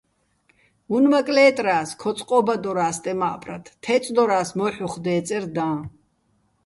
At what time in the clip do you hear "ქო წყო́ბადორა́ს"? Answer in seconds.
2.01-2.95